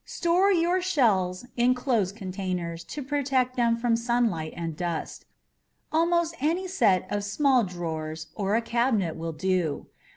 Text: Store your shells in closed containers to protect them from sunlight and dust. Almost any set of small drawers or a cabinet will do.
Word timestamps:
Store 0.03 0.51
your 0.51 0.81
shells 0.81 1.45
in 1.55 1.75
closed 1.75 2.15
containers 2.15 2.83
to 2.85 3.03
protect 3.03 3.55
them 3.55 3.77
from 3.77 3.95
sunlight 3.95 4.51
and 4.55 4.75
dust. 4.75 5.25
Almost 5.91 6.33
any 6.41 6.67
set 6.67 7.05
of 7.11 7.23
small 7.23 7.63
drawers 7.63 8.31
or 8.33 8.55
a 8.55 8.63
cabinet 8.63 9.15
will 9.15 9.31
do. 9.33 9.85